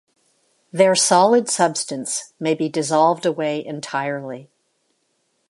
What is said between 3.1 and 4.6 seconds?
away entirely.